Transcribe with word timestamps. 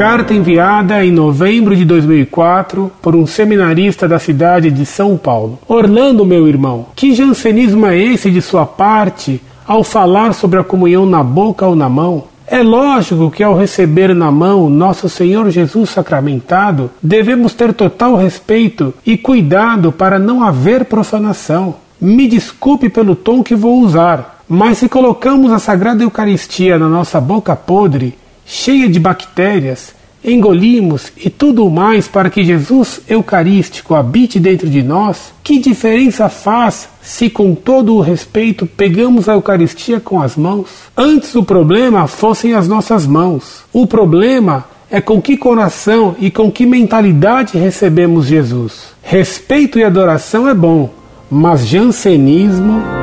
Carta 0.00 0.32
enviada 0.32 1.04
em 1.04 1.12
novembro 1.12 1.76
de 1.76 1.84
2004 1.84 2.90
por 3.02 3.14
um 3.14 3.26
seminarista 3.26 4.08
da 4.08 4.18
cidade 4.18 4.70
de 4.70 4.86
São 4.86 5.14
Paulo. 5.18 5.58
Orlando, 5.68 6.24
meu 6.24 6.48
irmão, 6.48 6.86
que 6.96 7.14
jansenismo 7.14 7.84
é 7.84 7.98
esse 7.98 8.30
de 8.30 8.40
sua 8.40 8.64
parte 8.64 9.42
ao 9.66 9.84
falar 9.84 10.32
sobre 10.32 10.58
a 10.58 10.64
comunhão 10.64 11.04
na 11.04 11.22
boca 11.22 11.66
ou 11.66 11.76
na 11.76 11.86
mão? 11.86 12.24
É 12.46 12.62
lógico 12.62 13.30
que 13.30 13.42
ao 13.42 13.54
receber 13.54 14.14
na 14.14 14.30
mão 14.30 14.70
nosso 14.70 15.06
Senhor 15.06 15.50
Jesus 15.50 15.90
sacramentado, 15.90 16.90
devemos 17.02 17.52
ter 17.52 17.74
total 17.74 18.16
respeito 18.16 18.94
e 19.04 19.18
cuidado 19.18 19.92
para 19.92 20.18
não 20.18 20.42
haver 20.42 20.86
profanação. 20.86 21.74
Me 22.00 22.26
desculpe 22.26 22.88
pelo 22.88 23.14
tom 23.14 23.42
que 23.42 23.54
vou 23.54 23.78
usar, 23.82 24.42
mas 24.48 24.78
se 24.78 24.88
colocamos 24.88 25.52
a 25.52 25.58
Sagrada 25.58 26.02
Eucaristia 26.02 26.78
na 26.78 26.88
nossa 26.88 27.20
boca 27.20 27.54
podre, 27.54 28.14
cheia 28.46 28.88
de 28.88 28.98
bactérias, 28.98 29.99
engolimos 30.24 31.12
e 31.16 31.30
tudo 31.30 31.68
mais 31.70 32.06
para 32.06 32.30
que 32.30 32.44
Jesus 32.44 33.00
Eucarístico 33.08 33.94
habite 33.94 34.38
dentro 34.38 34.68
de 34.68 34.82
nós, 34.82 35.32
que 35.42 35.58
diferença 35.58 36.28
faz 36.28 36.88
se, 37.02 37.30
com 37.30 37.54
todo 37.54 37.94
o 37.94 38.00
respeito, 38.00 38.66
pegamos 38.66 39.28
a 39.28 39.32
Eucaristia 39.32 39.98
com 40.00 40.20
as 40.20 40.36
mãos? 40.36 40.68
Antes 40.96 41.34
o 41.34 41.42
problema 41.42 42.06
fossem 42.06 42.54
as 42.54 42.68
nossas 42.68 43.06
mãos. 43.06 43.64
O 43.72 43.86
problema 43.86 44.66
é 44.90 45.00
com 45.00 45.22
que 45.22 45.36
coração 45.36 46.16
e 46.18 46.30
com 46.30 46.50
que 46.50 46.66
mentalidade 46.66 47.56
recebemos 47.56 48.26
Jesus. 48.26 48.88
Respeito 49.02 49.78
e 49.78 49.84
adoração 49.84 50.48
é 50.48 50.54
bom, 50.54 50.90
mas 51.30 51.66
jansenismo. 51.66 52.99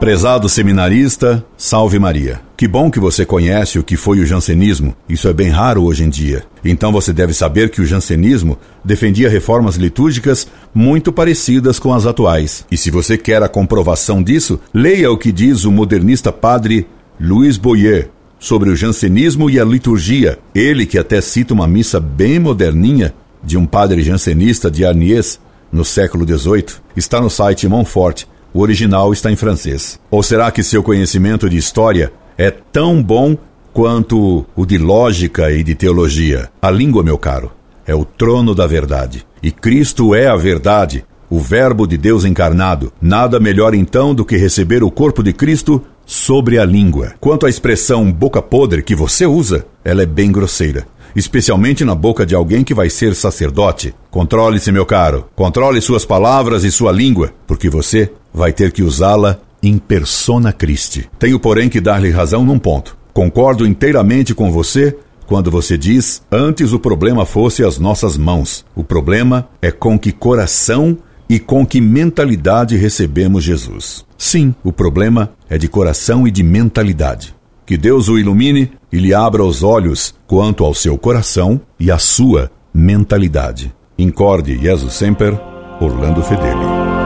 Prezado 0.00 0.48
seminarista, 0.48 1.44
salve 1.58 1.98
Maria. 1.98 2.40
Que 2.56 2.66
bom 2.66 2.90
que 2.90 2.98
você 2.98 3.26
conhece 3.26 3.78
o 3.78 3.82
que 3.82 3.98
foi 3.98 4.18
o 4.18 4.24
jansenismo. 4.24 4.96
Isso 5.06 5.28
é 5.28 5.32
bem 5.34 5.50
raro 5.50 5.84
hoje 5.84 6.04
em 6.04 6.08
dia. 6.08 6.42
Então 6.64 6.90
você 6.90 7.12
deve 7.12 7.34
saber 7.34 7.68
que 7.68 7.82
o 7.82 7.84
jansenismo 7.84 8.56
defendia 8.82 9.28
reformas 9.28 9.76
litúrgicas 9.76 10.48
muito 10.72 11.12
parecidas 11.12 11.78
com 11.78 11.92
as 11.92 12.06
atuais. 12.06 12.64
E 12.70 12.78
se 12.78 12.90
você 12.90 13.18
quer 13.18 13.42
a 13.42 13.48
comprovação 13.48 14.22
disso, 14.22 14.58
leia 14.72 15.12
o 15.12 15.18
que 15.18 15.30
diz 15.30 15.66
o 15.66 15.70
modernista 15.70 16.32
padre 16.32 16.86
Louis 17.20 17.58
Boyer 17.58 18.08
sobre 18.38 18.70
o 18.70 18.76
jansenismo 18.76 19.50
e 19.50 19.60
a 19.60 19.64
liturgia. 19.66 20.38
Ele 20.54 20.86
que 20.86 20.96
até 20.96 21.20
cita 21.20 21.52
uma 21.52 21.68
missa 21.68 22.00
bem 22.00 22.38
moderninha 22.38 23.12
de 23.44 23.58
um 23.58 23.66
padre 23.66 24.02
jansenista 24.02 24.70
de 24.70 24.82
Arnies 24.82 25.38
no 25.70 25.84
século 25.84 26.26
XVIII, 26.26 26.80
está 26.96 27.20
no 27.20 27.28
site 27.28 27.68
Montfort 27.68 28.24
o 28.52 28.60
original 28.60 29.12
está 29.12 29.30
em 29.30 29.36
francês. 29.36 29.98
Ou 30.10 30.22
será 30.22 30.50
que 30.50 30.62
seu 30.62 30.82
conhecimento 30.82 31.48
de 31.48 31.56
história 31.56 32.12
é 32.36 32.50
tão 32.50 33.02
bom 33.02 33.36
quanto 33.72 34.44
o 34.54 34.66
de 34.66 34.78
lógica 34.78 35.50
e 35.50 35.62
de 35.62 35.74
teologia? 35.74 36.48
A 36.60 36.70
língua, 36.70 37.02
meu 37.02 37.18
caro, 37.18 37.52
é 37.86 37.94
o 37.94 38.04
trono 38.04 38.54
da 38.54 38.66
verdade. 38.66 39.26
E 39.42 39.50
Cristo 39.50 40.14
é 40.14 40.26
a 40.26 40.36
verdade, 40.36 41.04
o 41.28 41.38
Verbo 41.38 41.86
de 41.86 41.96
Deus 41.96 42.24
encarnado. 42.24 42.92
Nada 43.00 43.38
melhor 43.40 43.74
então 43.74 44.14
do 44.14 44.24
que 44.24 44.36
receber 44.36 44.82
o 44.82 44.90
corpo 44.90 45.22
de 45.22 45.32
Cristo 45.32 45.82
sobre 46.04 46.58
a 46.58 46.64
língua. 46.64 47.14
Quanto 47.20 47.46
à 47.46 47.48
expressão 47.48 48.10
boca 48.10 48.42
podre 48.42 48.82
que 48.82 48.96
você 48.96 49.26
usa, 49.26 49.64
ela 49.84 50.02
é 50.02 50.06
bem 50.06 50.32
grosseira 50.32 50.86
especialmente 51.14 51.84
na 51.84 51.94
boca 51.94 52.24
de 52.24 52.34
alguém 52.34 52.62
que 52.64 52.74
vai 52.74 52.90
ser 52.90 53.14
sacerdote. 53.14 53.94
Controle-se, 54.10 54.72
meu 54.72 54.86
caro. 54.86 55.26
Controle 55.34 55.80
suas 55.80 56.04
palavras 56.04 56.64
e 56.64 56.70
sua 56.70 56.92
língua, 56.92 57.32
porque 57.46 57.68
você 57.68 58.10
vai 58.32 58.52
ter 58.52 58.72
que 58.72 58.82
usá-la 58.82 59.38
em 59.62 59.78
persona 59.78 60.52
Christi. 60.52 61.08
Tenho, 61.18 61.38
porém, 61.38 61.68
que 61.68 61.80
dar-lhe 61.80 62.10
razão 62.10 62.44
num 62.44 62.58
ponto. 62.58 62.96
Concordo 63.12 63.66
inteiramente 63.66 64.34
com 64.34 64.50
você 64.50 64.96
quando 65.26 65.50
você 65.50 65.76
diz: 65.76 66.22
antes 66.30 66.72
o 66.72 66.78
problema 66.78 67.24
fosse 67.24 67.64
as 67.64 67.78
nossas 67.78 68.16
mãos. 68.16 68.64
O 68.74 68.82
problema 68.82 69.48
é 69.60 69.70
com 69.70 69.98
que 69.98 70.12
coração 70.12 70.98
e 71.28 71.38
com 71.38 71.64
que 71.64 71.80
mentalidade 71.80 72.76
recebemos 72.76 73.44
Jesus. 73.44 74.04
Sim, 74.18 74.54
o 74.64 74.72
problema 74.72 75.32
é 75.48 75.56
de 75.56 75.68
coração 75.68 76.26
e 76.26 76.30
de 76.30 76.42
mentalidade. 76.42 77.34
Que 77.70 77.78
Deus 77.78 78.08
o 78.08 78.18
ilumine 78.18 78.72
e 78.90 78.98
lhe 78.98 79.14
abra 79.14 79.44
os 79.44 79.62
olhos 79.62 80.12
quanto 80.26 80.64
ao 80.64 80.74
seu 80.74 80.98
coração 80.98 81.60
e 81.78 81.88
à 81.88 81.98
sua 81.98 82.50
mentalidade. 82.74 83.72
Incorde 83.96 84.58
Jesus 84.58 84.94
Semper, 84.94 85.40
Orlando 85.80 86.20
Fedeli. 86.20 86.99